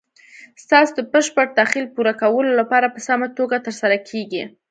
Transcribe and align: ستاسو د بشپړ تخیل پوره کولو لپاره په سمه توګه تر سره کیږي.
ستاسو 0.63 0.91
د 0.97 0.99
بشپړ 1.11 1.45
تخیل 1.59 1.85
پوره 1.95 2.13
کولو 2.21 2.51
لپاره 2.59 2.87
په 2.93 2.99
سمه 3.07 3.27
توګه 3.37 3.57
تر 3.65 3.73
سره 3.81 3.97
کیږي. 4.09 4.43